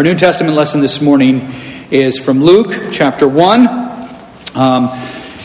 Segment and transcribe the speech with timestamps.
[0.00, 1.52] Our New Testament lesson this morning
[1.90, 3.68] is from Luke chapter 1.
[4.54, 4.88] Um,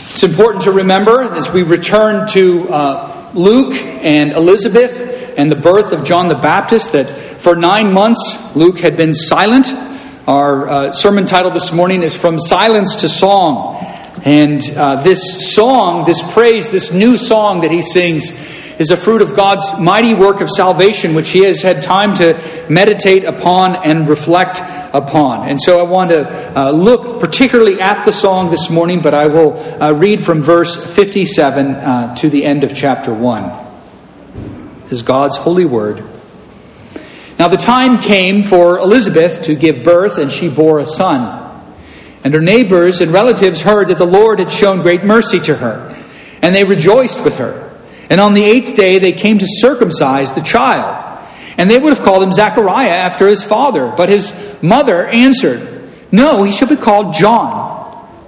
[0.08, 5.92] it's important to remember as we return to uh, Luke and Elizabeth and the birth
[5.92, 9.66] of John the Baptist that for nine months Luke had been silent.
[10.26, 13.76] Our uh, sermon title this morning is From Silence to Song.
[14.24, 18.32] And uh, this song, this praise, this new song that he sings
[18.78, 22.34] is a fruit of God's mighty work of salvation, which he has had time to
[22.68, 24.60] meditate upon and reflect
[24.94, 25.48] upon.
[25.48, 29.26] And so I want to uh, look particularly at the song this morning, but I
[29.26, 33.64] will uh, read from verse 57 uh, to the end of chapter 1.
[34.82, 36.04] This is God's holy word.
[37.38, 41.42] Now the time came for Elizabeth to give birth, and she bore a son.
[42.24, 46.02] And her neighbors and relatives heard that the Lord had shown great mercy to her,
[46.42, 47.65] and they rejoiced with her.
[48.08, 51.04] And on the eighth day they came to circumcise the child.
[51.58, 53.92] And they would have called him Zechariah after his father.
[53.96, 57.74] But his mother answered, No, he shall be called John.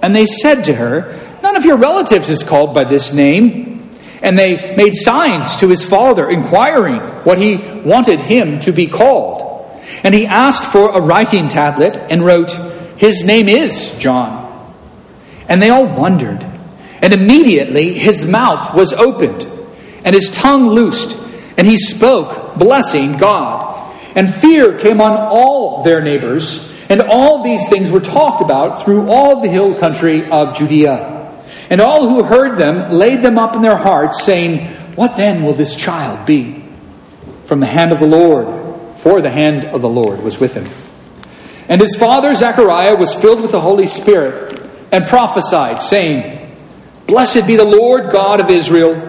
[0.01, 3.91] And they said to her, None of your relatives is called by this name.
[4.21, 9.45] And they made signs to his father, inquiring what he wanted him to be called.
[10.03, 12.51] And he asked for a writing tablet and wrote,
[12.97, 14.45] His name is John.
[15.47, 16.45] And they all wondered.
[17.01, 19.47] And immediately his mouth was opened
[20.09, 21.19] and his tongue loosed,
[21.55, 23.95] and he spoke, blessing God.
[24.15, 29.07] And fear came on all their neighbors, and all these things were talked about through
[29.07, 31.45] all the hill country of Judea.
[31.69, 35.53] And all who heard them laid them up in their hearts, saying, What then will
[35.53, 36.63] this child be?
[37.45, 40.65] From the hand of the Lord, for the hand of the Lord was with him.
[41.67, 44.59] And his father Zechariah was filled with the Holy Spirit
[44.91, 46.57] and prophesied, saying,
[47.05, 49.08] Blessed be the Lord God of Israel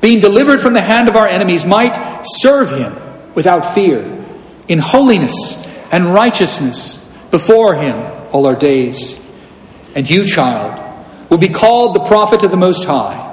[0.00, 2.96] being delivered from the hand of our enemies, might serve him
[3.34, 4.24] without fear,
[4.68, 6.98] in holiness and righteousness
[7.30, 7.96] before him
[8.32, 9.20] all our days.
[9.94, 10.84] And you, child,
[11.30, 13.26] will be called the prophet of the Most High.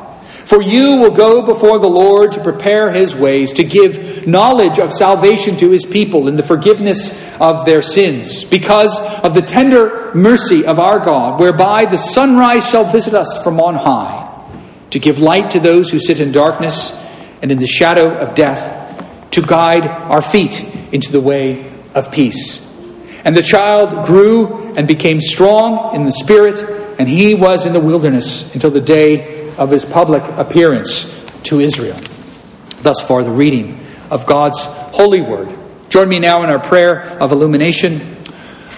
[0.46, 4.94] For you will go before the Lord to prepare his ways, to give knowledge of
[4.94, 10.66] salvation to his people and the forgiveness of their sins, because of the tender mercy
[10.66, 14.25] of our God, whereby the sunrise shall visit us from on high
[14.96, 16.98] to give light to those who sit in darkness
[17.42, 20.64] and in the shadow of death, to guide our feet
[20.94, 22.66] into the way of peace.
[23.26, 26.62] And the child grew and became strong in the spirit,
[26.98, 31.04] and he was in the wilderness until the day of his public appearance
[31.44, 32.00] to Israel.
[32.82, 33.78] Thus far, the reading
[34.10, 35.54] of God's holy word.
[35.90, 38.16] Join me now in our prayer of illumination.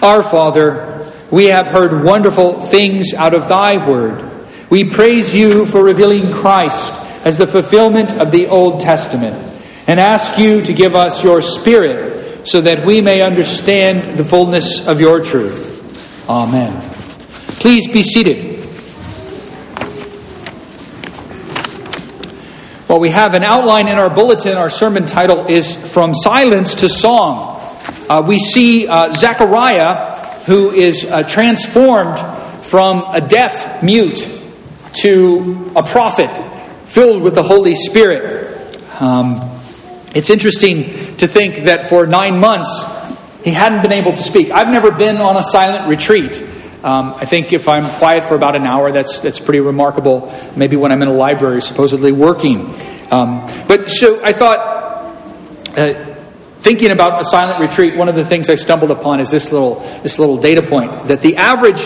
[0.02, 4.27] Our Father, we have heard wonderful things out of thy word.
[4.70, 6.92] We praise you for revealing Christ
[7.24, 9.34] as the fulfillment of the Old Testament
[9.86, 14.86] and ask you to give us your Spirit so that we may understand the fullness
[14.86, 16.28] of your truth.
[16.28, 16.82] Amen.
[17.60, 18.56] Please be seated.
[22.88, 24.58] Well, we have an outline in our bulletin.
[24.58, 27.58] Our sermon title is From Silence to Song.
[28.10, 32.18] Uh, we see uh, Zechariah, who is uh, transformed
[32.66, 34.37] from a deaf mute
[34.94, 36.30] to a prophet
[36.86, 38.80] filled with the Holy Spirit.
[39.00, 39.40] Um,
[40.14, 42.68] it's interesting to think that for nine months
[43.44, 44.50] he hadn't been able to speak.
[44.50, 46.42] I've never been on a silent retreat.
[46.82, 50.32] Um, I think if I'm quiet for about an hour, that's that's pretty remarkable.
[50.56, 52.74] Maybe when I'm in a library, supposedly working.
[53.10, 54.58] Um, but so I thought,
[55.76, 55.94] uh,
[56.58, 59.80] thinking about a silent retreat, one of the things I stumbled upon is this little
[60.02, 61.82] this little data point that the average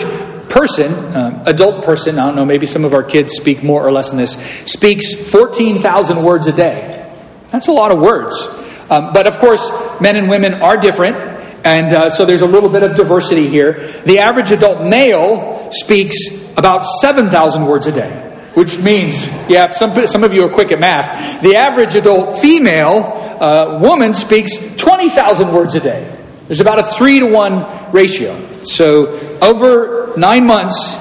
[0.49, 3.91] person, um, adult person, I don't know, maybe some of our kids speak more or
[3.91, 4.33] less than this,
[4.65, 7.11] speaks 14,000 words a day.
[7.49, 8.35] That's a lot of words.
[8.89, 11.17] Um, but of course, men and women are different,
[11.63, 13.73] and uh, so there's a little bit of diversity here.
[14.05, 16.15] The average adult male speaks
[16.57, 18.11] about 7,000 words a day,
[18.53, 21.41] which means, yeah, some, some of you are quick at math.
[21.41, 26.17] The average adult female uh, woman speaks 20,000 words a day.
[26.47, 28.39] There's about a three to one ratio.
[28.63, 30.95] So over nine months,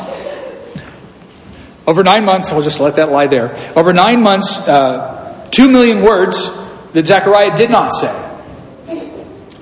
[1.86, 3.56] over nine months, I'll just let that lie there.
[3.76, 6.50] Over nine months, uh, two million words
[6.92, 8.28] that Zechariah did not say.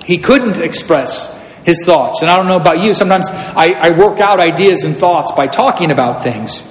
[0.05, 2.21] He couldn't express his thoughts.
[2.21, 5.47] And I don't know about you, sometimes I, I work out ideas and thoughts by
[5.47, 6.67] talking about things.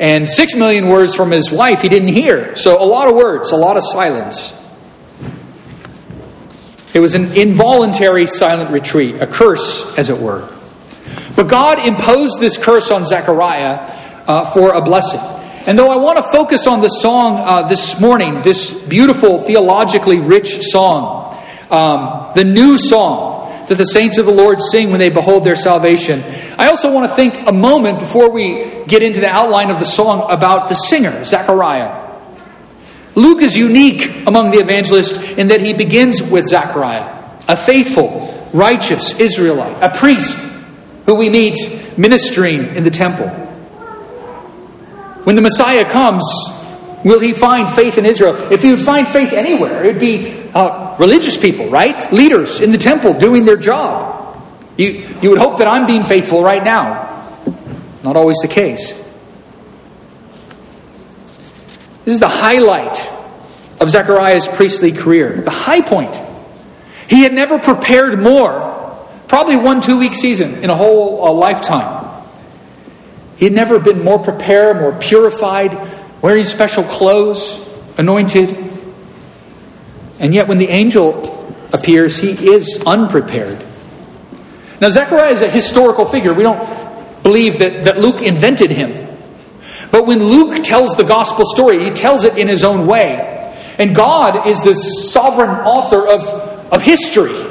[0.00, 2.54] And six million words from his wife he didn't hear.
[2.54, 4.54] So a lot of words, a lot of silence.
[6.94, 10.48] It was an involuntary silent retreat, a curse, as it were.
[11.36, 13.78] But God imposed this curse on Zechariah
[14.26, 15.20] uh, for a blessing.
[15.66, 20.18] And though I want to focus on the song uh, this morning, this beautiful, theologically
[20.18, 21.36] rich song,
[21.70, 25.56] um, the new song that the saints of the Lord sing when they behold their
[25.56, 26.22] salvation,
[26.58, 29.84] I also want to think a moment before we get into the outline of the
[29.84, 32.06] song about the singer, Zechariah.
[33.14, 37.14] Luke is unique among the evangelists in that he begins with Zechariah,
[37.46, 40.47] a faithful, righteous Israelite, a priest
[41.08, 41.56] who we meet
[41.96, 43.28] ministering in the temple.
[45.24, 46.22] When the Messiah comes,
[47.02, 48.52] will he find faith in Israel?
[48.52, 52.12] If he would find faith anywhere, it would be uh, religious people, right?
[52.12, 54.38] Leaders in the temple doing their job.
[54.76, 57.40] You, you would hope that I'm being faithful right now.
[58.04, 58.92] Not always the case.
[62.04, 63.10] This is the highlight
[63.80, 66.20] of Zechariah's priestly career, the high point.
[67.08, 68.77] He had never prepared more,
[69.28, 72.06] probably one two week season in a whole a lifetime.
[73.36, 75.78] He had never been more prepared, more purified,
[76.20, 77.64] wearing special clothes,
[77.96, 78.56] anointed.
[80.18, 83.64] And yet, when the angel appears, he is unprepared.
[84.80, 86.32] Now, Zechariah is a historical figure.
[86.32, 89.06] We don't believe that, that Luke invented him.
[89.90, 93.34] But when Luke tells the gospel story, he tells it in his own way.
[93.78, 97.46] And God is the sovereign author of, of history.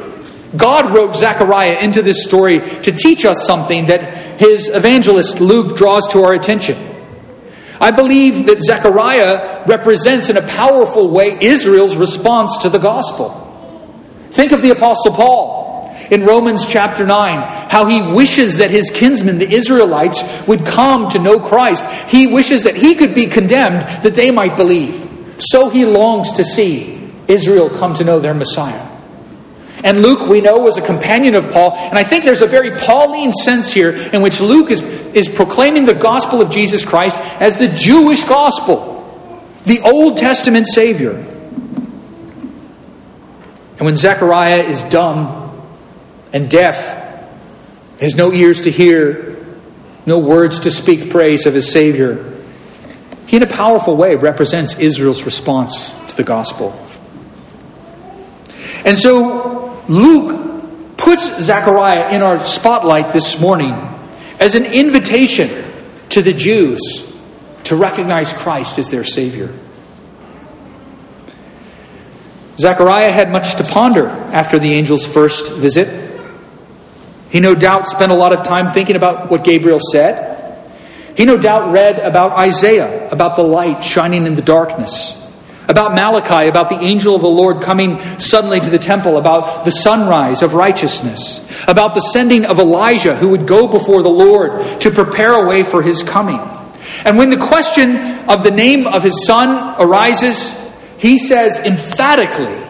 [0.55, 6.07] God wrote Zechariah into this story to teach us something that his evangelist Luke draws
[6.09, 6.77] to our attention.
[7.79, 13.43] I believe that Zechariah represents in a powerful way Israel's response to the gospel.
[14.31, 15.67] Think of the Apostle Paul
[16.09, 21.19] in Romans chapter 9, how he wishes that his kinsmen, the Israelites, would come to
[21.19, 21.85] know Christ.
[22.09, 25.03] He wishes that he could be condemned that they might believe.
[25.39, 28.86] So he longs to see Israel come to know their Messiah.
[29.83, 31.75] And Luke, we know, was a companion of Paul.
[31.75, 35.85] And I think there's a very Pauline sense here in which Luke is, is proclaiming
[35.85, 38.95] the gospel of Jesus Christ as the Jewish gospel,
[39.65, 41.11] the Old Testament Savior.
[43.77, 45.63] And when Zechariah is dumb
[46.33, 47.05] and deaf,
[47.99, 49.45] has no ears to hear,
[50.05, 52.35] no words to speak praise of his Savior,
[53.27, 56.79] he, in a powerful way, represents Israel's response to the gospel.
[58.85, 59.46] And so
[59.87, 63.73] Luke puts Zechariah in our spotlight this morning
[64.39, 65.49] as an invitation
[66.09, 67.13] to the Jews
[67.63, 69.53] to recognize Christ as their Savior.
[72.57, 76.05] Zechariah had much to ponder after the angel's first visit.
[77.29, 80.35] He no doubt spent a lot of time thinking about what Gabriel said.
[81.15, 85.26] He no doubt read about Isaiah, about the light shining in the darkness
[85.67, 89.71] about Malachi, about the angel of the Lord coming suddenly to the temple, about the
[89.71, 94.91] sunrise of righteousness, about the sending of Elijah who would go before the Lord to
[94.91, 96.39] prepare a way for his coming.
[97.03, 97.97] And when the question
[98.29, 100.57] of the name of his son arises,
[100.97, 102.65] he says emphatically,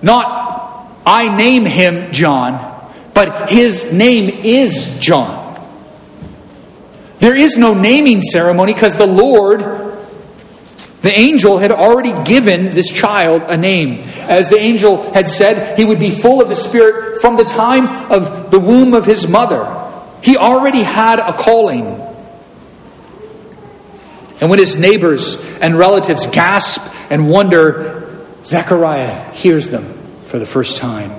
[0.00, 5.46] not I name him John, but his name is John.
[7.18, 9.87] There is no naming ceremony because the Lord
[11.00, 14.00] the angel had already given this child a name.
[14.18, 18.10] As the angel had said, he would be full of the Spirit from the time
[18.10, 19.64] of the womb of his mother.
[20.22, 21.86] He already had a calling.
[24.40, 29.84] And when his neighbors and relatives gasp and wonder, Zechariah hears them
[30.24, 31.12] for the first time.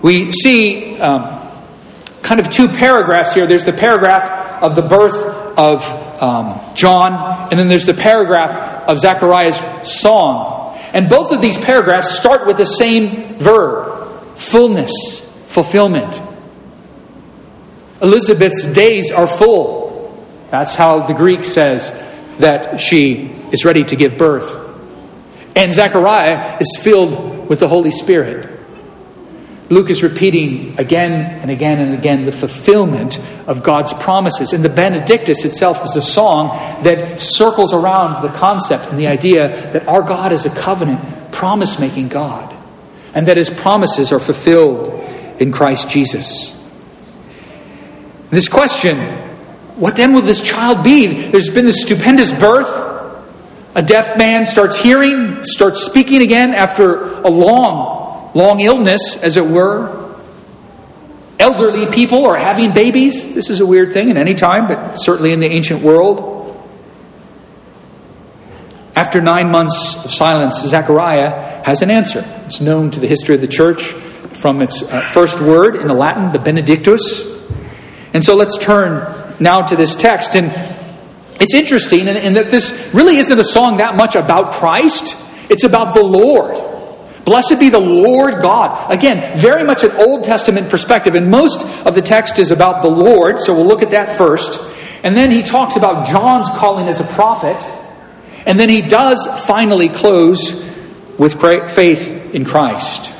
[0.00, 1.40] We see um,
[2.22, 3.46] kind of two paragraphs here.
[3.46, 8.98] There's the paragraph of the birth of um, John, and then there's the paragraph of
[8.98, 10.78] Zechariah's song.
[10.92, 13.94] And both of these paragraphs start with the same verb
[14.36, 14.92] fullness,
[15.46, 16.20] fulfillment.
[18.02, 20.26] Elizabeth's days are full.
[20.50, 21.90] That's how the Greek says
[22.38, 24.62] that she is ready to give birth.
[25.56, 28.55] And Zechariah is filled with the Holy Spirit.
[29.68, 33.18] Luke is repeating again and again and again the fulfillment
[33.48, 34.52] of God's promises.
[34.52, 36.48] And the Benedictus itself is a song
[36.84, 41.80] that circles around the concept and the idea that our God is a covenant, promise
[41.80, 42.54] making God,
[43.12, 45.02] and that his promises are fulfilled
[45.40, 46.56] in Christ Jesus.
[48.30, 48.98] This question,
[49.76, 51.08] what then will this child be?
[51.30, 52.84] There's been this stupendous birth.
[53.74, 57.95] A deaf man starts hearing, starts speaking again after a long
[58.36, 60.04] long illness, as it were.
[61.38, 63.34] elderly people are having babies.
[63.34, 66.34] This is a weird thing in any time, but certainly in the ancient world.
[68.94, 72.24] After nine months of silence, Zechariah has an answer.
[72.46, 75.94] It's known to the history of the church from its uh, first word in the
[75.94, 77.26] Latin, the Benedictus.
[78.12, 79.02] And so let's turn
[79.40, 80.34] now to this text.
[80.34, 80.52] And
[81.40, 85.16] it's interesting in, in that this really isn't a song that much about Christ,
[85.50, 86.75] it's about the Lord.
[87.26, 88.88] Blessed be the Lord God.
[88.88, 92.88] Again, very much an Old Testament perspective, and most of the text is about the
[92.88, 94.60] Lord, so we'll look at that first.
[95.02, 97.60] And then he talks about John's calling as a prophet,
[98.46, 100.64] and then he does finally close
[101.18, 103.12] with faith in Christ.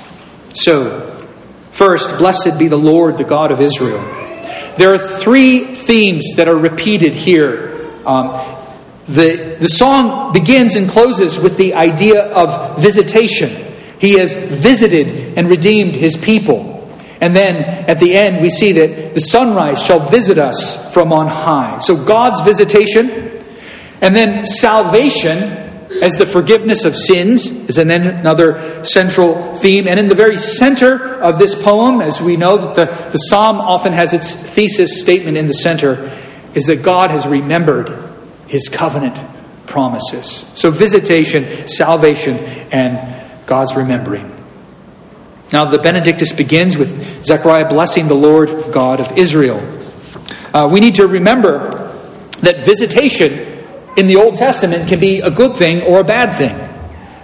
[0.55, 1.27] So,
[1.73, 3.99] first, blessed be the Lord, the God of Israel.
[4.79, 7.91] There are three themes that are repeated here.
[8.07, 8.41] Um,
[9.09, 13.75] the, the song begins and closes with the idea of visitation.
[13.99, 16.75] He has visited and redeemed his people.
[17.21, 17.57] And then
[17.89, 21.79] at the end, we see that the sunrise shall visit us from on high.
[21.79, 23.39] So God's visitation,
[24.03, 25.65] and then salvation
[26.03, 29.89] as the forgiveness of sins is another central theme.
[29.89, 33.57] And in the very center of this poem, as we know that the, the psalm
[33.61, 36.11] often has its thesis statement in the center,
[36.55, 37.93] is that God has remembered
[38.47, 39.19] his covenant
[39.67, 40.51] promises.
[40.55, 42.37] So visitation, salvation,
[42.73, 43.16] and
[43.47, 44.33] God's remembering.
[45.53, 49.59] Now, the Benedictus begins with Zechariah blessing the Lord God of Israel.
[50.53, 51.93] Uh, we need to remember
[52.41, 53.63] that visitation
[53.97, 56.55] in the Old Testament can be a good thing or a bad thing.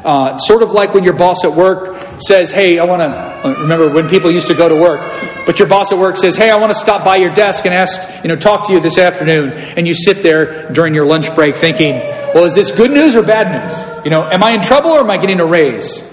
[0.04, 3.60] Uh, sort of like when your boss at work says, Hey, I want to, uh,
[3.60, 5.00] remember when people used to go to work,
[5.46, 7.74] but your boss at work says, Hey, I want to stop by your desk and
[7.74, 9.52] ask, you know, talk to you this afternoon.
[9.76, 11.94] And you sit there during your lunch break thinking,
[12.34, 14.04] Well, is this good news or bad news?
[14.04, 16.11] You know, am I in trouble or am I getting a raise?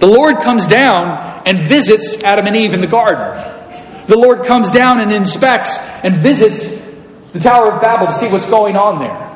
[0.00, 4.06] The Lord comes down and visits Adam and Eve in the garden.
[4.06, 6.80] The Lord comes down and inspects and visits
[7.32, 9.30] the Tower of Babel to see what's going on there.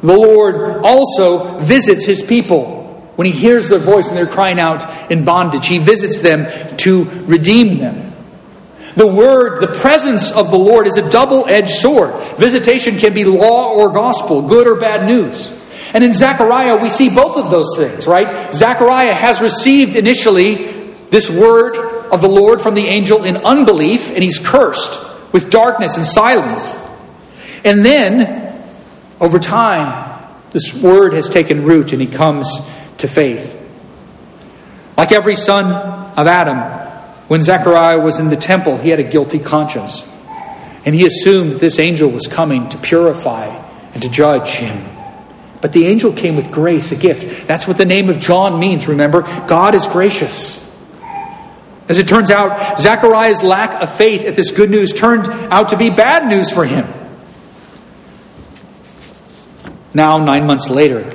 [0.00, 2.84] The Lord also visits his people
[3.16, 5.66] when he hears their voice and they're crying out in bondage.
[5.66, 8.12] He visits them to redeem them.
[8.96, 12.14] The word, the presence of the Lord is a double edged sword.
[12.38, 15.52] Visitation can be law or gospel, good or bad news.
[15.96, 18.52] And in Zechariah, we see both of those things, right?
[18.52, 20.66] Zechariah has received initially
[21.06, 21.74] this word
[22.12, 26.70] of the Lord from the angel in unbelief, and he's cursed with darkness and silence.
[27.64, 28.62] And then,
[29.22, 32.60] over time, this word has taken root and he comes
[32.98, 33.58] to faith.
[34.98, 36.58] Like every son of Adam,
[37.28, 40.06] when Zechariah was in the temple, he had a guilty conscience.
[40.84, 43.46] And he assumed that this angel was coming to purify
[43.94, 44.95] and to judge him.
[45.60, 47.46] But the angel came with grace, a gift.
[47.46, 49.22] That's what the name of John means, remember?
[49.46, 50.62] God is gracious.
[51.88, 55.76] As it turns out, Zechariah's lack of faith at this good news turned out to
[55.76, 56.86] be bad news for him.
[59.94, 61.10] Now, nine months later,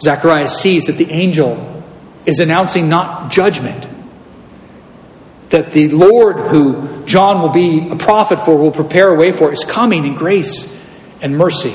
[0.00, 1.82] Zechariah sees that the angel
[2.26, 3.88] is announcing not judgment,
[5.48, 9.50] that the Lord, who John will be a prophet for, will prepare a way for,
[9.50, 10.78] is coming in grace
[11.22, 11.74] and mercy.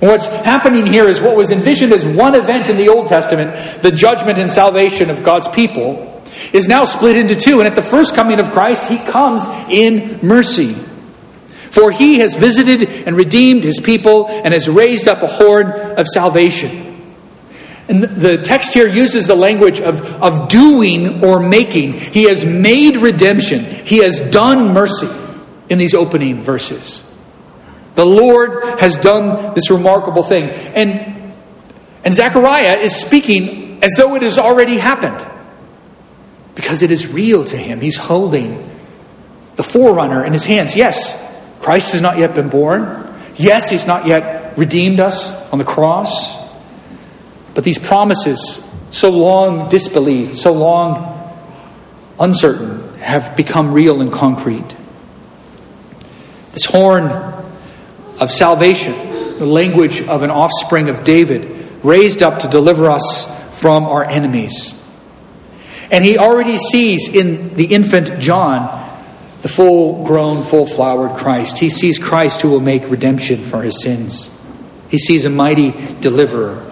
[0.00, 3.82] And what's happening here is what was envisioned as one event in the Old Testament,
[3.82, 6.22] the judgment and salvation of God's people,
[6.52, 7.60] is now split into two.
[7.60, 10.74] And at the first coming of Christ, he comes in mercy.
[11.70, 16.06] For he has visited and redeemed his people and has raised up a horn of
[16.06, 16.84] salvation.
[17.88, 21.92] And the text here uses the language of, of doing or making.
[21.92, 25.08] He has made redemption, he has done mercy
[25.68, 27.10] in these opening verses.
[27.94, 30.50] The Lord has done this remarkable thing.
[30.50, 31.32] And,
[32.04, 35.26] and Zechariah is speaking as though it has already happened.
[36.54, 37.80] Because it is real to him.
[37.80, 38.68] He's holding
[39.56, 40.76] the forerunner in his hands.
[40.76, 41.20] Yes,
[41.60, 43.12] Christ has not yet been born.
[43.36, 46.36] Yes, he's not yet redeemed us on the cross.
[47.54, 51.32] But these promises, so long disbelieved, so long
[52.18, 54.76] uncertain, have become real and concrete.
[56.52, 57.33] This horn
[58.20, 58.92] of salvation,
[59.38, 63.26] the language of an offspring of David, raised up to deliver us
[63.60, 64.74] from our enemies.
[65.90, 68.82] And he already sees in the infant John
[69.42, 71.58] the full grown, full flowered Christ.
[71.58, 74.30] He sees Christ who will make redemption for his sins.
[74.88, 76.70] He sees a mighty deliverer.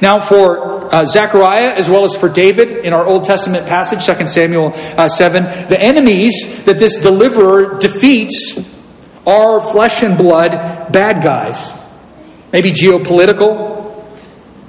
[0.00, 4.26] Now, for uh, Zechariah as well as for David in our Old Testament passage, 2
[4.26, 8.67] Samuel uh, 7, the enemies that this deliverer defeats
[9.28, 10.52] are flesh and blood
[10.90, 11.78] bad guys.
[12.50, 14.02] Maybe geopolitical,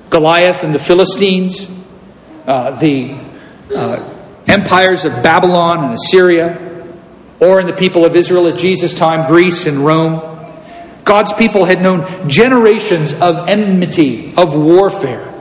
[0.10, 1.72] Goliath and the Philistines,
[2.46, 3.18] uh, the
[3.74, 4.14] uh,
[4.48, 6.86] empires of Babylon and Assyria,
[7.40, 10.26] or in the people of Israel at Jesus' time, Greece and Rome.
[11.06, 15.34] God's people had known generations of enmity, of warfare.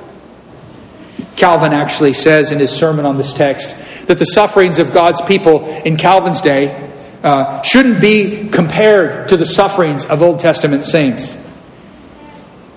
[1.34, 5.66] Calvin actually says in his sermon on this text that the sufferings of God's people
[5.82, 6.87] in Calvin's day
[7.22, 11.36] uh, shouldn't be compared to the sufferings of Old Testament saints.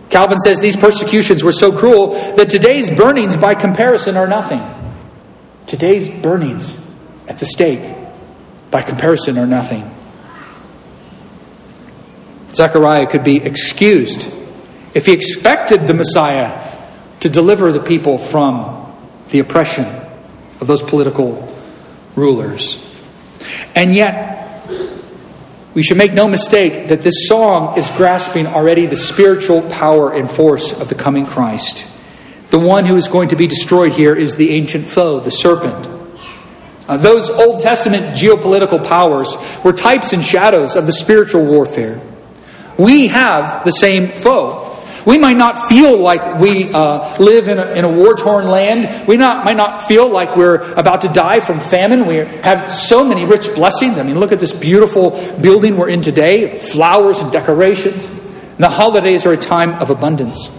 [0.10, 4.62] Calvin says these persecutions were so cruel that today's burnings, by comparison, are nothing.
[5.67, 6.86] Today's burnings
[7.27, 7.95] at the stake,
[8.71, 9.89] by comparison, are nothing.
[12.53, 14.29] Zechariah could be excused
[14.93, 16.69] if he expected the Messiah
[17.21, 18.93] to deliver the people from
[19.29, 19.86] the oppression
[20.60, 21.55] of those political
[22.15, 22.88] rulers.
[23.75, 24.31] And yet,
[25.74, 30.30] we should make no mistake that this song is grasping already the spiritual power and
[30.30, 31.88] force of the coming Christ.
[32.50, 35.88] The one who is going to be destroyed here is the ancient foe, the serpent.
[36.88, 42.01] Uh, those Old Testament geopolitical powers were types and shadows of the spiritual warfare.
[42.78, 44.71] We have the same foe.
[45.05, 49.08] We might not feel like we uh, live in a, in a war torn land.
[49.08, 52.05] We not, might not feel like we're about to die from famine.
[52.05, 53.98] We have so many rich blessings.
[53.98, 58.08] I mean, look at this beautiful building we're in today flowers and decorations.
[58.08, 60.50] And the holidays are a time of abundance.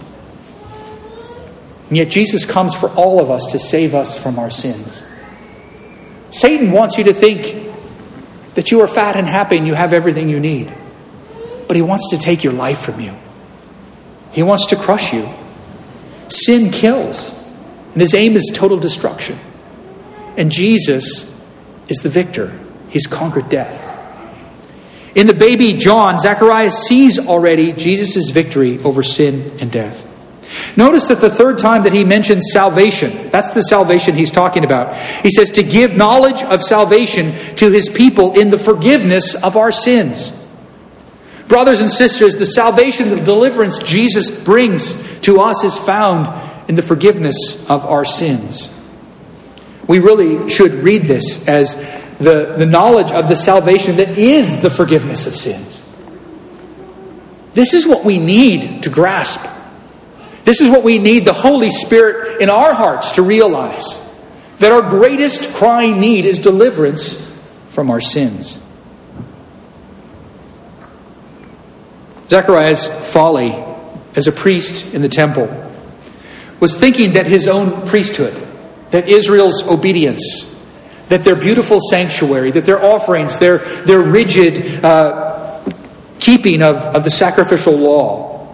[1.87, 5.07] And yet, Jesus comes for all of us to save us from our sins.
[6.31, 7.71] Satan wants you to think
[8.55, 10.73] that you are fat and happy and you have everything you need,
[11.67, 13.15] but he wants to take your life from you.
[14.33, 15.29] He wants to crush you.
[16.27, 17.31] Sin kills,
[17.93, 19.39] and his aim is total destruction.
[20.35, 21.31] And Jesus
[21.87, 22.59] is the victor,
[22.89, 23.91] he's conquered death.
[25.15, 30.09] In the baby John, Zacharias sees already Jesus' victory over sin and death.
[30.75, 34.95] Notice that the third time that he mentions salvation, that's the salvation he's talking about.
[35.21, 39.71] He says to give knowledge of salvation to his people in the forgiveness of our
[39.71, 40.31] sins.
[41.47, 46.27] Brothers and sisters, the salvation, the deliverance Jesus brings to us is found
[46.69, 48.73] in the forgiveness of our sins.
[49.87, 51.75] We really should read this as
[52.19, 55.81] the, the knowledge of the salvation that is the forgiveness of sins.
[57.53, 59.45] This is what we need to grasp.
[60.43, 63.99] This is what we need the Holy Spirit in our hearts to realize
[64.59, 67.29] that our greatest crying need is deliverance
[67.69, 68.59] from our sins.
[72.33, 73.51] Zechariah's folly
[74.15, 75.45] as a priest in the temple
[76.59, 78.33] was thinking that his own priesthood,
[78.89, 80.49] that Israel's obedience,
[81.09, 85.61] that their beautiful sanctuary, that their offerings, their, their rigid uh,
[86.17, 88.51] keeping of, of the sacrificial law,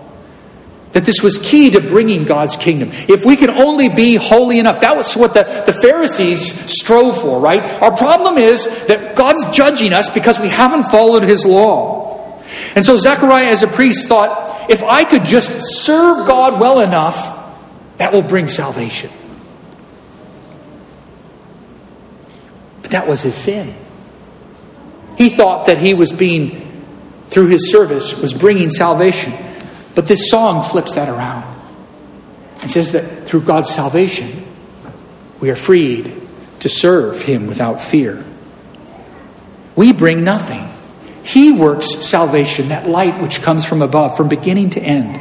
[0.91, 2.89] that this was key to bringing God's kingdom.
[2.91, 7.39] If we can only be holy enough, that was what the, the Pharisees strove for,
[7.39, 7.63] right?
[7.81, 11.98] Our problem is that God's judging us because we haven't followed his law.
[12.75, 17.37] And so Zechariah, as a priest, thought if I could just serve God well enough,
[17.97, 19.09] that will bring salvation.
[22.81, 23.73] But that was his sin.
[25.17, 26.85] He thought that he was being,
[27.29, 29.33] through his service, was bringing salvation.
[29.95, 31.43] But this song flips that around
[32.61, 34.45] and says that through God's salvation,
[35.39, 36.13] we are freed
[36.61, 38.23] to serve him without fear.
[39.75, 40.68] We bring nothing.
[41.31, 45.19] He works salvation, that light which comes from above, from beginning to end.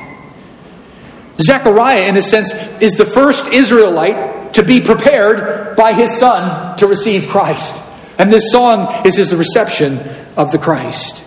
[1.39, 6.87] Zechariah, in a sense, is the first Israelite to be prepared by his son to
[6.87, 7.83] receive Christ.
[8.19, 9.99] And this song is his reception
[10.35, 11.25] of the Christ.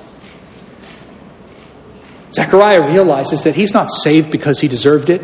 [2.34, 5.22] Zechariah realizes that he's not saved because he deserved it.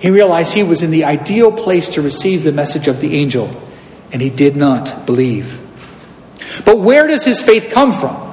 [0.00, 3.50] He realized he was in the ideal place to receive the message of the angel,
[4.10, 5.60] and he did not believe.
[6.64, 8.26] But where does his faith come from?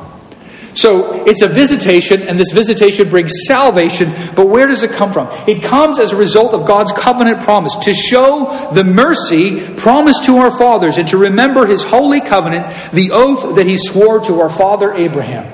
[0.75, 5.27] So it's a visitation, and this visitation brings salvation, but where does it come from?
[5.47, 10.37] It comes as a result of God's covenant promise to show the mercy promised to
[10.37, 14.49] our fathers and to remember his holy covenant, the oath that he swore to our
[14.49, 15.51] father Abraham.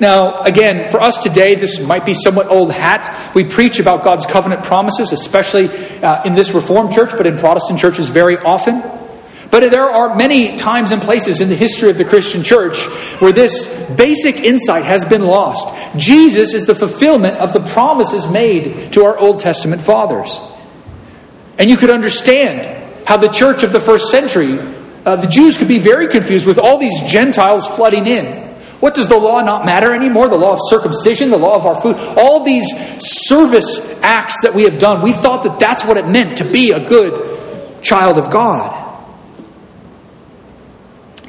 [0.00, 3.34] Now, again, for us today, this might be somewhat old hat.
[3.34, 7.80] We preach about God's covenant promises, especially uh, in this Reformed church, but in Protestant
[7.80, 8.97] churches very often.
[9.50, 12.84] But there are many times and places in the history of the Christian church
[13.20, 15.74] where this basic insight has been lost.
[15.96, 20.38] Jesus is the fulfillment of the promises made to our Old Testament fathers.
[21.58, 24.58] And you could understand how the church of the first century,
[25.06, 28.46] uh, the Jews could be very confused with all these Gentiles flooding in.
[28.80, 30.28] What does the law not matter anymore?
[30.28, 34.64] The law of circumcision, the law of our food, all these service acts that we
[34.64, 35.02] have done.
[35.02, 38.87] We thought that that's what it meant to be a good child of God.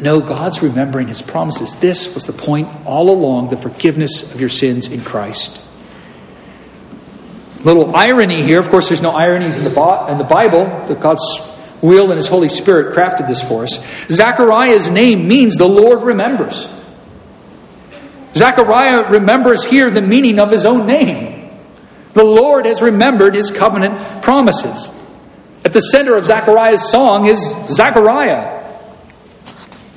[0.02, 1.76] No, God's remembering his promises.
[1.76, 5.62] This was the point all along the forgiveness of your sins in Christ.
[7.66, 8.60] Little irony here.
[8.60, 10.66] Of course, there's no ironies in the, Bible.
[10.88, 11.22] That God's
[11.82, 13.80] will and his Holy Spirit crafted this for us.
[14.08, 16.74] Zechariah's name means the Lord remembers.
[18.34, 21.52] Zechariah remembers here the meaning of his own name.
[22.14, 24.92] The Lord has remembered his covenant promises.
[25.66, 28.59] At the center of Zechariah's song is Zechariah.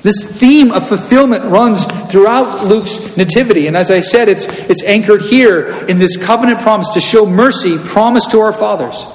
[0.03, 3.67] This theme of fulfillment runs throughout Luke's nativity.
[3.67, 7.77] And as I said, it's, it's anchored here in this covenant promise to show mercy
[7.77, 9.07] promised to our fathers.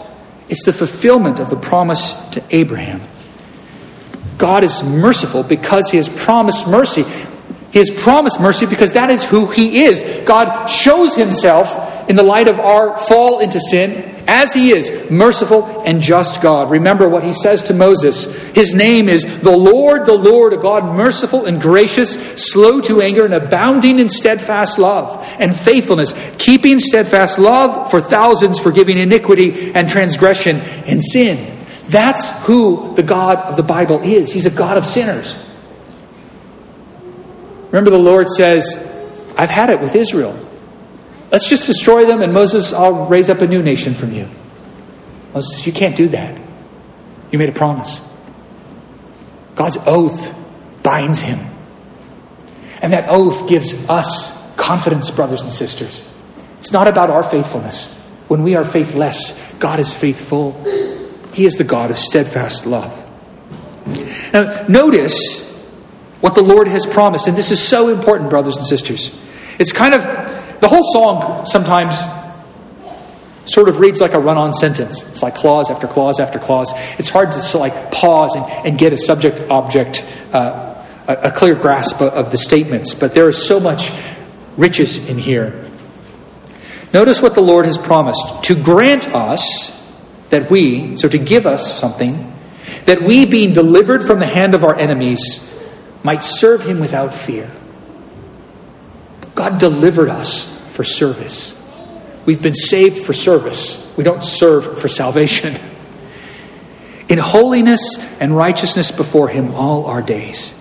[0.48, 3.02] It's the fulfillment of the promise to Abraham.
[4.38, 7.04] God is merciful because he has promised mercy.
[7.70, 10.22] He has promised mercy because that is who he is.
[10.26, 15.82] God shows himself in the light of our fall into sin as he is, merciful
[15.86, 16.70] and just God.
[16.70, 18.26] Remember what he says to Moses.
[18.54, 23.24] His name is the Lord, the Lord, a God merciful and gracious, slow to anger,
[23.24, 29.88] and abounding in steadfast love and faithfulness, keeping steadfast love for thousands, forgiving iniquity and
[29.88, 31.56] transgression and sin.
[31.86, 34.30] That's who the God of the Bible is.
[34.30, 35.34] He's a God of sinners.
[37.70, 38.76] Remember, the Lord says,
[39.36, 40.47] I've had it with Israel.
[41.30, 44.28] Let's just destroy them, and Moses, I'll raise up a new nation from you.
[45.34, 46.40] Moses, you can't do that.
[47.30, 48.00] You made a promise.
[49.54, 50.34] God's oath
[50.82, 51.38] binds him.
[52.80, 56.08] And that oath gives us confidence, brothers and sisters.
[56.60, 57.96] It's not about our faithfulness.
[58.28, 60.52] When we are faithless, God is faithful.
[61.32, 62.92] He is the God of steadfast love.
[64.32, 65.46] Now, notice
[66.20, 69.10] what the Lord has promised, and this is so important, brothers and sisters.
[69.58, 71.94] It's kind of the whole song sometimes
[73.46, 75.02] sort of reads like a run on sentence.
[75.08, 76.72] It's like clause after clause after clause.
[76.98, 81.54] It's hard to like pause and, and get a subject object, uh, a, a clear
[81.54, 82.94] grasp of, of the statements.
[82.94, 83.90] But there is so much
[84.56, 85.64] riches in here.
[86.92, 89.76] Notice what the Lord has promised to grant us
[90.30, 92.32] that we, so to give us something,
[92.84, 95.46] that we, being delivered from the hand of our enemies,
[96.02, 97.50] might serve him without fear.
[99.38, 101.54] God delivered us for service.
[102.26, 103.94] We've been saved for service.
[103.96, 105.56] We don't serve for salvation.
[107.08, 107.80] In holiness
[108.18, 110.58] and righteousness before Him all our days.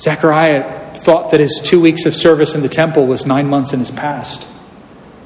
[0.00, 3.78] Zechariah thought that his two weeks of service in the temple was nine months in
[3.78, 4.48] his past.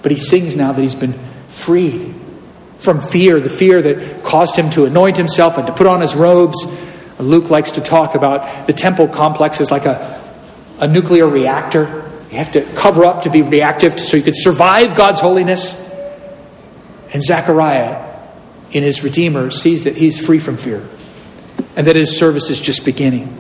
[0.03, 1.15] But he sings now that he's been
[1.49, 2.15] freed
[2.77, 6.15] from fear, the fear that caused him to anoint himself and to put on his
[6.15, 6.63] robes.
[7.19, 10.22] Luke likes to talk about the temple complex as like a,
[10.79, 12.11] a nuclear reactor.
[12.31, 15.79] You have to cover up to be reactive so you could survive God's holiness.
[17.13, 18.19] And Zechariah,
[18.71, 20.87] in his Redeemer, sees that he's free from fear
[21.77, 23.37] and that his service is just beginning.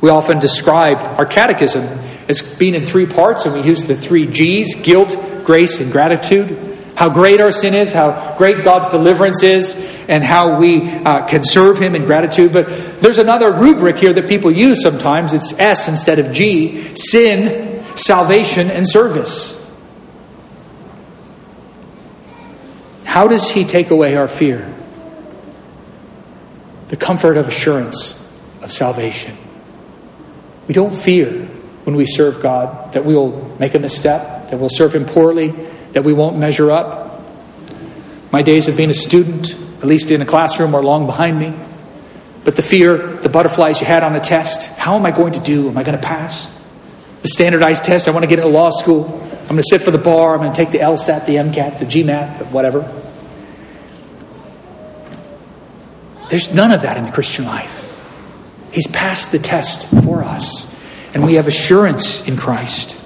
[0.00, 1.84] We often describe our catechism
[2.28, 6.67] as being in three parts, and we use the three G's guilt, grace, and gratitude
[6.98, 9.76] how great our sin is, how great God's deliverance is,
[10.08, 12.52] and how we uh, can serve Him in gratitude.
[12.52, 12.66] But
[13.00, 15.32] there's another rubric here that people use sometimes.
[15.32, 19.54] It's S instead of G sin, salvation, and service.
[23.04, 24.68] How does He take away our fear?
[26.88, 28.20] The comfort of assurance
[28.60, 29.36] of salvation.
[30.66, 31.30] We don't fear
[31.84, 35.54] when we serve God that we will make a misstep, that we'll serve Him poorly,
[35.92, 37.22] that we won't measure up.
[38.30, 41.54] My days of being a student, at least in a classroom, are long behind me.
[42.44, 45.40] But the fear, the butterflies you had on a test, how am I going to
[45.40, 45.68] do?
[45.68, 46.54] Am I going to pass?
[47.22, 49.06] The standardized test, I want to get into law school.
[49.42, 50.34] I'm going to sit for the bar.
[50.34, 52.80] I'm going to take the LSAT, the MCAT, the GMAT, the whatever.
[56.28, 57.84] There's none of that in the Christian life.
[58.70, 60.74] He's passed the test for us,
[61.14, 62.97] and we have assurance in Christ.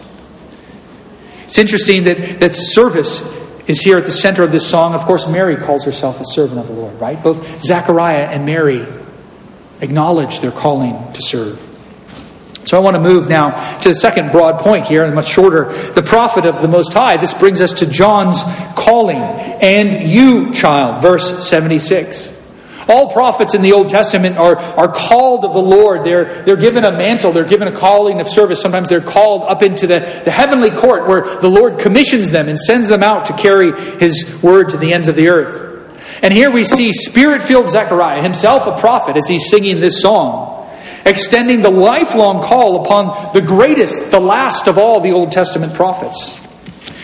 [1.52, 3.20] It's interesting that, that service
[3.66, 4.94] is here at the center of this song.
[4.94, 7.22] Of course, Mary calls herself a servant of the Lord, right?
[7.22, 8.86] Both Zechariah and Mary
[9.82, 11.60] acknowledge their calling to serve.
[12.64, 15.92] So I want to move now to the second broad point here, and much shorter.
[15.92, 17.18] The prophet of the Most High.
[17.18, 18.40] This brings us to John's
[18.74, 19.18] calling.
[19.18, 22.30] And you, child, verse 76.
[22.88, 26.04] All prophets in the Old Testament are, are called of the Lord.
[26.04, 28.60] They're, they're given a mantle, they're given a calling of service.
[28.60, 32.58] Sometimes they're called up into the, the heavenly court where the Lord commissions them and
[32.58, 35.70] sends them out to carry his word to the ends of the earth.
[36.22, 40.70] And here we see spirit filled Zechariah, himself a prophet, as he's singing this song,
[41.04, 46.41] extending the lifelong call upon the greatest, the last of all the Old Testament prophets.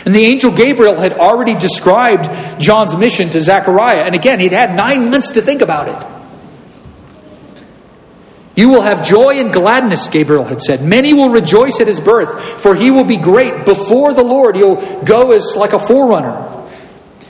[0.09, 4.05] And the angel Gabriel had already described John's mission to Zechariah.
[4.05, 6.09] And again, he'd had nine months to think about it.
[8.57, 10.83] You will have joy and gladness, Gabriel had said.
[10.83, 14.57] Many will rejoice at his birth, for he will be great before the Lord.
[14.57, 16.58] He'll go as like a forerunner.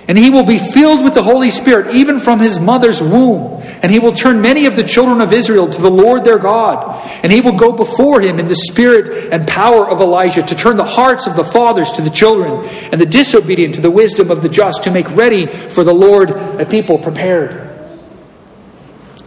[0.08, 3.62] And he will be filled with the Holy Spirit, even from his mother's womb.
[3.82, 7.06] And he will turn many of the children of Israel to the Lord their God.
[7.22, 10.76] And he will go before him in the spirit and power of Elijah to turn
[10.76, 14.42] the hearts of the fathers to the children and the disobedient to the wisdom of
[14.42, 17.66] the just, to make ready for the Lord a people prepared.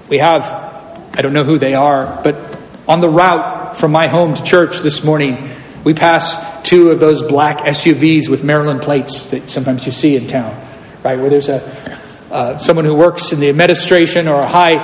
[0.10, 0.72] We have
[1.14, 4.80] I don't know who they are, but on the route from my home to church
[4.80, 5.50] this morning,
[5.84, 10.28] we pass two of those black SUVs with Maryland plates that sometimes you see in
[10.28, 10.56] town,
[11.04, 11.20] right?
[11.20, 12.00] Where there's a
[12.32, 14.76] uh, someone who works in the administration or a high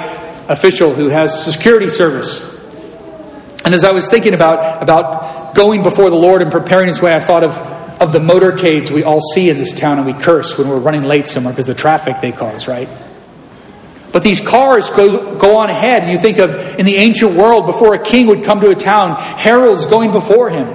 [0.49, 2.55] official who has security service.
[3.63, 7.13] And as I was thinking about about going before the Lord and preparing His way,
[7.13, 7.55] I thought of
[8.01, 11.03] of the motorcades we all see in this town, and we curse when we're running
[11.03, 12.87] late somewhere because the traffic they cause, right?
[14.11, 17.65] But these cars go, go on ahead, and you think of in the ancient world,
[17.65, 20.67] before a king would come to a town, heralds going before him.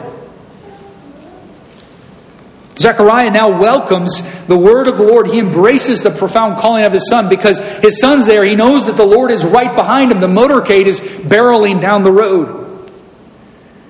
[2.79, 5.27] Zechariah now welcomes the word of the Lord.
[5.27, 8.45] He embraces the profound calling of his son because his son's there.
[8.45, 10.21] He knows that the Lord is right behind him.
[10.21, 12.63] The motorcade is barreling down the road.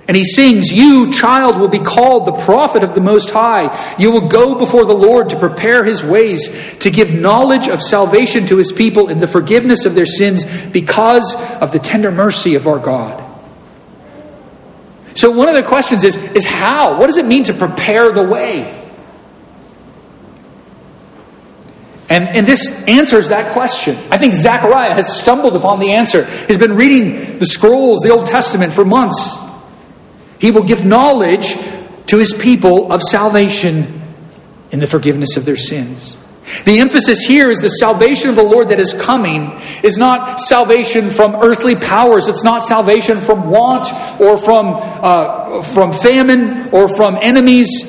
[0.08, 3.96] And he sings, You, child, will be called the prophet of the Most High.
[3.98, 6.48] You will go before the Lord to prepare his ways,
[6.80, 11.34] to give knowledge of salvation to his people in the forgiveness of their sins because
[11.60, 13.21] of the tender mercy of our God.
[15.14, 16.98] So, one of the questions is, is how?
[16.98, 18.78] What does it mean to prepare the way?
[22.12, 23.96] And, and this answers that question.
[24.10, 26.24] I think Zechariah has stumbled upon the answer.
[26.46, 29.38] He's been reading the scrolls, the Old Testament, for months.
[30.38, 31.54] He will give knowledge
[32.08, 34.02] to his people of salvation
[34.70, 36.18] in the forgiveness of their sins.
[36.64, 41.10] The emphasis here is the salvation of the Lord that is coming is not salvation
[41.10, 42.28] from earthly powers.
[42.28, 43.86] It's not salvation from want
[44.20, 47.88] or from, uh, from famine or from enemies.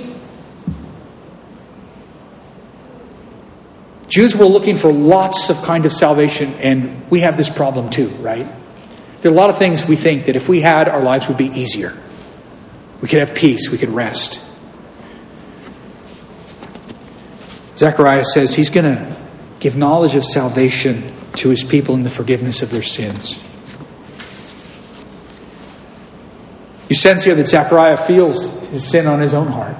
[4.08, 8.10] Jews were looking for lots of kind of salvation, and we have this problem too,
[8.20, 8.48] right?
[9.22, 11.38] There are a lot of things we think that if we had, our lives would
[11.38, 11.98] be easier.
[13.02, 13.70] We could have peace.
[13.70, 14.40] We could rest.
[17.76, 19.16] Zechariah says he's going to
[19.60, 23.40] give knowledge of salvation to his people in the forgiveness of their sins.
[26.90, 29.78] You sense here that Zechariah feels his sin on his own heart.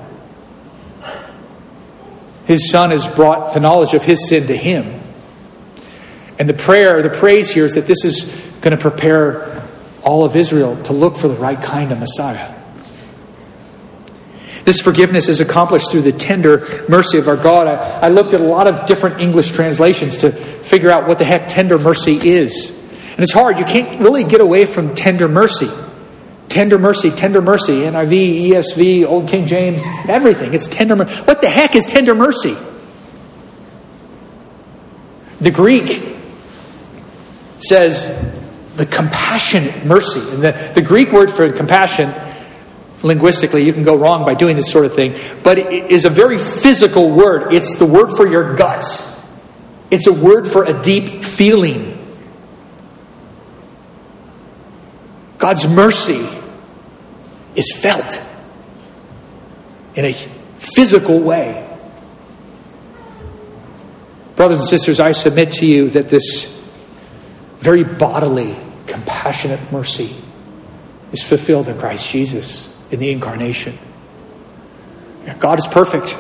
[2.46, 5.02] His son has brought the knowledge of his sin to him.
[6.40, 8.26] And the prayer, the praise here is that this is
[8.62, 9.64] going to prepare
[10.02, 12.53] all of Israel to look for the right kind of Messiah.
[14.66, 17.68] This forgiveness is accomplished through the tender mercy of our God.
[17.68, 21.26] I, I, looked at a lot of different English translations to figure out what the
[21.26, 22.70] heck tender mercy is.
[23.12, 23.60] And it's hard.
[23.60, 25.70] You can't really get away from tender mercy.
[26.48, 30.54] Tender mercy, tender mercy, NIV, ESV, Old King James, everything.
[30.54, 31.22] It's tender mercy.
[31.24, 32.56] What the heck is tender mercy?
[35.42, 36.16] The Greek
[37.60, 38.08] says
[38.78, 40.22] the compassionate mercy.
[40.22, 42.14] And the, the Greek word for compassion
[43.04, 46.10] linguistically, you can go wrong by doing this sort of thing, but it is a
[46.10, 47.54] very physical word.
[47.54, 49.22] It's the word for your guts,
[49.92, 51.92] it's a word for a deep feeling.
[55.38, 56.26] God's mercy
[57.56, 58.22] is felt
[59.96, 61.70] in a physical way.
[64.38, 66.50] Brothers and sisters, I submit to you that this
[67.60, 68.56] very bodily,
[68.88, 70.16] compassionate mercy
[71.12, 73.78] is fulfilled in Christ Jesus in the incarnation.
[75.40, 76.16] God is perfect.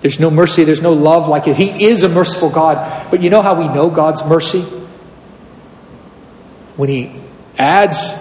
[0.00, 1.56] There's no mercy, there's no love like it.
[1.56, 3.10] He is a merciful God.
[3.10, 4.62] But you know how we know God's mercy?
[6.76, 7.12] When He
[7.58, 8.14] adds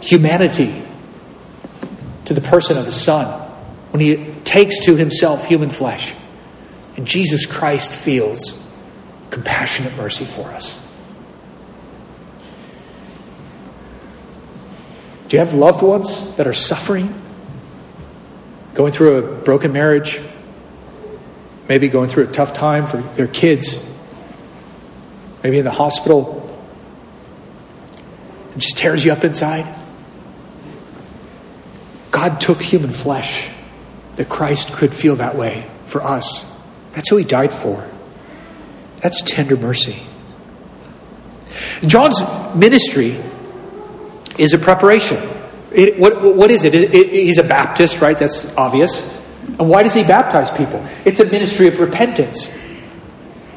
[0.00, 0.80] humanity
[2.26, 3.26] to the person of His Son,
[3.90, 6.14] when He takes to Himself human flesh.
[6.96, 8.64] And Jesus Christ feels
[9.30, 10.87] compassionate mercy for us.
[15.28, 17.14] Do you have loved ones that are suffering?
[18.74, 20.20] Going through a broken marriage?
[21.68, 23.84] Maybe going through a tough time for their kids?
[25.42, 26.44] Maybe in the hospital?
[28.54, 29.74] It just tears you up inside?
[32.10, 33.50] God took human flesh
[34.16, 36.46] that Christ could feel that way for us.
[36.92, 37.86] That's who he died for.
[39.02, 40.02] That's tender mercy.
[41.82, 42.20] John's
[42.56, 43.22] ministry
[44.38, 45.18] is a preparation.
[45.72, 46.74] It, what, what is it?
[46.74, 47.10] It, it?
[47.10, 48.18] He's a Baptist, right?
[48.18, 49.14] That's obvious.
[49.58, 50.84] And why does he baptize people?
[51.04, 52.56] It's a ministry of repentance.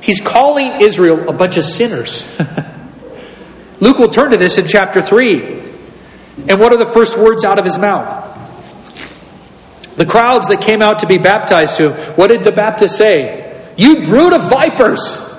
[0.01, 2.37] He's calling Israel a bunch of sinners.
[3.79, 5.59] Luke will turn to this in chapter 3.
[6.49, 8.27] And what are the first words out of his mouth?
[9.95, 13.71] The crowds that came out to be baptized to him, what did the Baptist say?
[13.77, 15.29] You brood of vipers!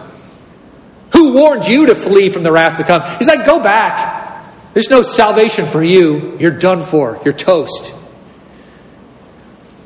[1.12, 3.02] Who warned you to flee from the wrath to come?
[3.18, 4.21] He's like, go back.
[4.72, 6.36] There's no salvation for you.
[6.38, 7.20] You're done for.
[7.24, 7.94] You're toast.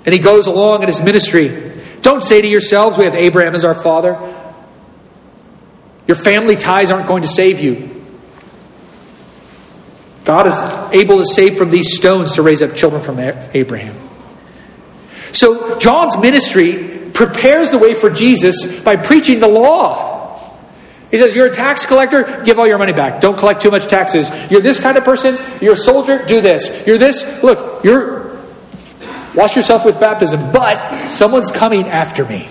[0.05, 1.73] And he goes along in his ministry.
[2.03, 4.17] Don't say to yourselves, we have Abraham as our father.
[6.07, 7.91] Your family ties aren't going to save you.
[10.25, 13.97] God is able to save from these stones to raise up children from Abraham.
[15.33, 20.16] So, John's ministry prepares the way for Jesus by preaching the law.
[21.11, 23.21] He says, You're a tax collector, give all your money back.
[23.21, 24.31] Don't collect too much taxes.
[24.51, 26.87] You're this kind of person, you're a soldier, do this.
[26.87, 28.27] You're this, look, you're
[29.37, 32.49] Wash yourself with baptism, but someone's coming after me.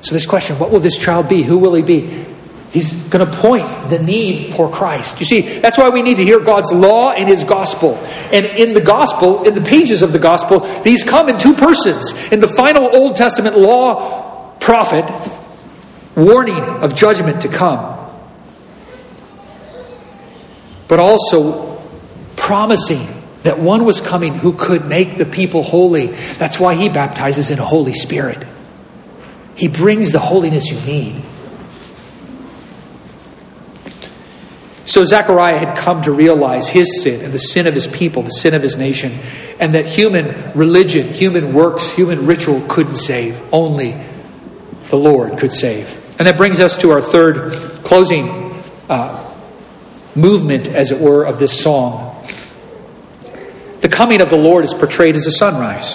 [0.00, 1.42] So, this question what will this child be?
[1.42, 2.24] Who will he be?
[2.70, 5.18] He's going to point the need for Christ.
[5.18, 7.96] You see, that's why we need to hear God's law and His gospel.
[8.30, 12.12] And in the gospel, in the pages of the gospel, these come in two persons.
[12.30, 15.04] In the final Old Testament law prophet,
[16.18, 18.10] warning of judgment to come,
[20.88, 21.80] but also
[22.36, 23.06] promising
[23.44, 26.08] that one was coming who could make the people holy.
[26.08, 28.44] That's why he baptizes in a Holy Spirit.
[29.54, 31.22] He brings the holiness you need.
[34.84, 38.30] So Zechariah had come to realize his sin and the sin of his people, the
[38.30, 39.18] sin of his nation,
[39.60, 43.42] and that human religion, human works, human ritual couldn't save.
[43.52, 43.94] Only
[44.88, 45.97] the Lord could save.
[46.18, 47.52] And that brings us to our third
[47.84, 48.52] closing
[48.88, 49.34] uh,
[50.16, 52.26] movement, as it were, of this song.
[53.80, 55.94] The coming of the Lord is portrayed as a sunrise,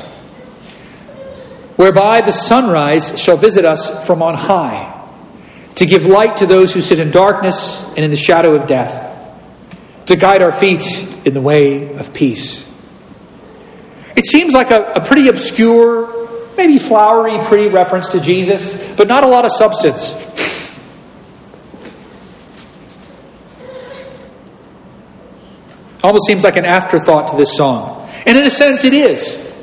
[1.76, 4.90] whereby the sunrise shall visit us from on high,
[5.76, 9.02] to give light to those who sit in darkness and in the shadow of death,
[10.06, 10.86] to guide our feet
[11.26, 12.70] in the way of peace.
[14.16, 16.23] It seems like a, a pretty obscure,
[16.58, 20.14] maybe flowery, pretty reference to Jesus, but not a lot of substance.
[26.04, 28.10] Almost seems like an afterthought to this song.
[28.26, 29.54] And in a sense, it is.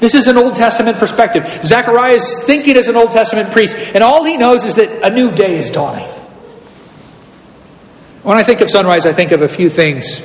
[0.00, 1.46] This is an Old Testament perspective.
[1.62, 5.14] Zechariah is thinking as an Old Testament priest, and all he knows is that a
[5.14, 6.08] new day is dawning.
[8.22, 10.20] When I think of sunrise, I think of a few things.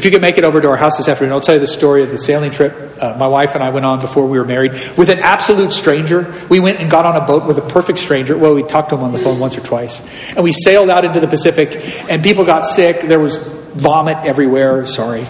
[0.00, 1.66] If you could make it over to our house this afternoon, I'll tell you the
[1.66, 4.46] story of the sailing trip uh, my wife and I went on before we were
[4.46, 6.34] married with an absolute stranger.
[6.48, 8.34] We went and got on a boat with a perfect stranger.
[8.38, 10.00] Well, we talked to him on the phone once or twice.
[10.30, 13.02] And we sailed out into the Pacific, and people got sick.
[13.02, 14.86] There was vomit everywhere.
[14.86, 15.26] Sorry.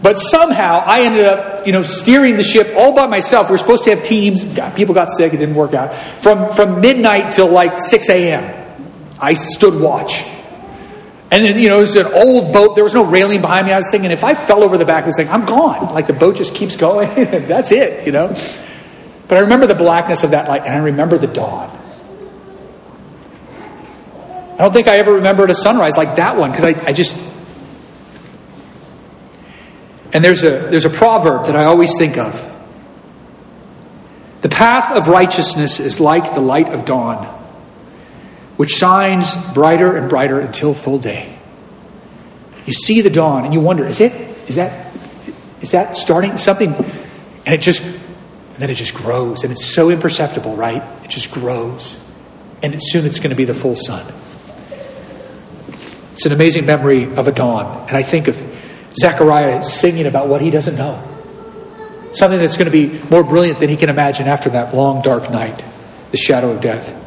[0.00, 3.48] But somehow I ended up, you know, steering the ship all by myself.
[3.48, 4.44] We were supposed to have teams.
[4.76, 5.34] People got sick.
[5.34, 5.92] It didn't work out.
[6.22, 8.78] From, from midnight till like 6 a.m.,
[9.18, 10.24] I stood watch.
[11.32, 12.74] And then, you know, it was an old boat.
[12.74, 13.72] There was no railing behind me.
[13.72, 15.94] I was thinking, if I fell over the back of this thing, I'm gone.
[15.94, 17.08] Like the boat just keeps going.
[17.16, 18.28] and that's it, you know.
[19.28, 21.76] But I remember the blackness of that light, and I remember the dawn.
[24.54, 27.16] I don't think I ever remembered a sunrise like that one because I, I just.
[30.12, 32.50] And there's a, there's a proverb that I always think of.
[34.42, 37.39] The path of righteousness is like the light of dawn,
[38.60, 41.34] which shines brighter and brighter until full day.
[42.66, 44.12] You see the dawn and you wonder, is it?
[44.50, 44.94] Is that
[45.62, 46.74] is that starting something?
[46.74, 50.82] And it just and then it just grows and it's so imperceptible, right?
[51.02, 51.96] It just grows.
[52.62, 54.04] And soon it's going to be the full sun.
[56.12, 57.88] It's an amazing memory of a dawn.
[57.88, 58.36] And I think of
[58.92, 61.02] Zechariah singing about what he doesn't know.
[62.12, 65.30] Something that's going to be more brilliant than he can imagine after that long, dark
[65.30, 65.64] night,
[66.10, 66.99] the shadow of death.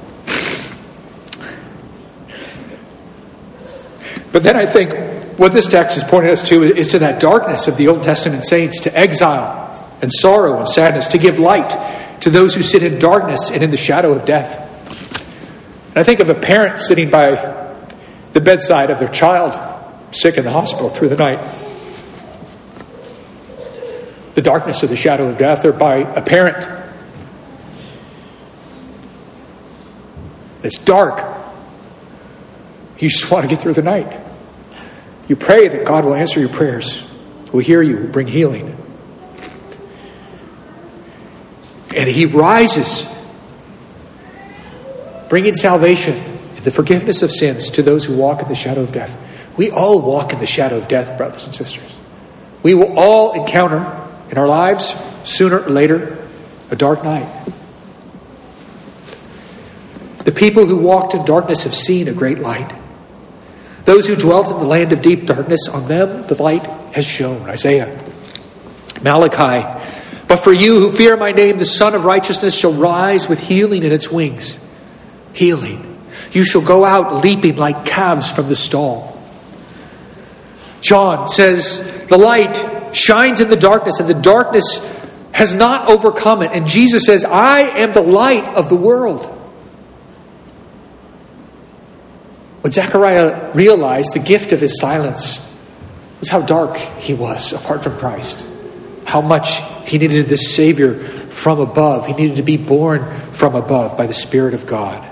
[4.33, 7.67] But then I think what this text is pointing us to is to that darkness
[7.67, 9.69] of the Old Testament saints, to exile
[10.01, 11.69] and sorrow and sadness, to give light
[12.21, 14.59] to those who sit in darkness and in the shadow of death.
[15.89, 17.75] And I think of a parent sitting by
[18.33, 19.53] the bedside of their child
[20.09, 21.39] sick in the hospital through the night.
[24.33, 26.67] The darkness of the shadow of death, or by a parent.
[30.63, 31.32] It's dark.
[32.99, 34.21] You just want to get through the night.
[35.27, 37.03] You pray that God will answer your prayers,
[37.51, 38.77] will hear you, will bring healing.
[41.95, 43.07] And He rises,
[45.29, 48.91] bringing salvation and the forgiveness of sins to those who walk in the shadow of
[48.91, 49.17] death.
[49.57, 51.97] We all walk in the shadow of death, brothers and sisters.
[52.63, 56.17] We will all encounter in our lives, sooner or later,
[56.71, 57.27] a dark night.
[60.19, 62.73] The people who walked in darkness have seen a great light.
[63.85, 67.49] Those who dwelt in the land of deep darkness, on them the light has shone.
[67.49, 67.99] Isaiah.
[69.01, 69.91] Malachi.
[70.27, 73.83] But for you who fear my name, the Sun of Righteousness shall rise with healing
[73.83, 74.57] in its wings.
[75.33, 75.89] Healing.
[76.31, 79.21] You shall go out leaping like calves from the stall.
[80.81, 84.79] John says, The light shines in the darkness, and the darkness
[85.33, 86.51] has not overcome it.
[86.51, 89.42] And Jesus says, I am the light of the world.
[92.63, 95.45] When Zechariah realized the gift of his silence
[96.21, 98.47] was how dark he was apart from Christ,
[99.03, 102.07] how much he needed this Savior from above.
[102.07, 105.05] He needed to be born from above by the Spirit of God.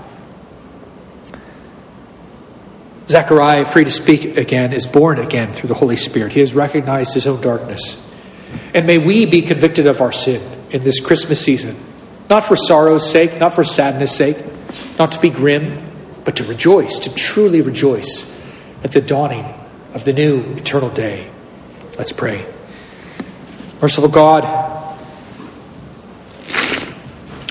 [3.06, 6.32] Zechariah, free to speak again, is born again through the Holy Spirit.
[6.32, 8.02] He has recognized his own darkness.
[8.72, 10.40] And may we be convicted of our sin
[10.70, 11.76] in this Christmas season,
[12.30, 14.38] not for sorrow's sake, not for sadness' sake,
[14.98, 15.91] not to be grim,
[16.24, 18.30] but to rejoice, to truly rejoice
[18.84, 19.44] at the dawning
[19.94, 21.30] of the new eternal day.
[21.98, 22.46] Let's pray.
[23.80, 24.44] Merciful God,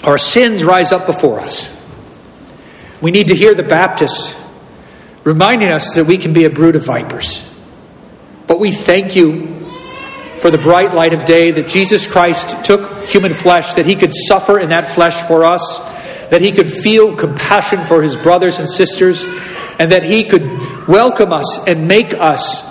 [0.04, 1.78] our sins rise up before us.
[3.02, 4.36] We need to hear the Baptist
[5.24, 7.48] reminding us that we can be a brood of vipers.
[8.48, 9.62] But we thank you
[10.40, 14.12] for the bright light of day that Jesus Christ took human flesh, that he could
[14.14, 15.80] suffer in that flesh for us
[16.32, 19.26] that he could feel compassion for his brothers and sisters,
[19.78, 20.44] and that he could
[20.88, 22.64] welcome us and make us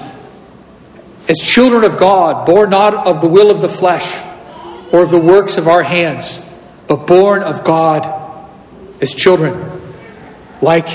[1.29, 4.23] as children of God, born not of the will of the flesh
[4.93, 6.41] or of the works of our hands,
[6.89, 8.49] but born of God
[9.01, 9.81] as children,
[10.63, 10.89] like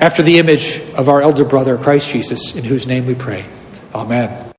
[0.00, 3.44] after the image of our elder brother, Christ Jesus, in whose name we pray.
[3.92, 4.52] Amen.